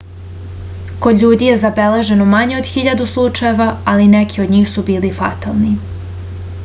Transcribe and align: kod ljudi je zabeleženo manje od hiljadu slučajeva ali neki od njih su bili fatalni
kod 1.03 1.19
ljudi 1.23 1.47
je 1.49 1.57
zabeleženo 1.63 2.27
manje 2.31 2.57
od 2.61 2.71
hiljadu 2.77 3.07
slučajeva 3.13 3.69
ali 3.93 4.09
neki 4.17 4.43
od 4.47 4.55
njih 4.57 4.67
su 4.75 4.87
bili 4.89 5.13
fatalni 5.21 5.77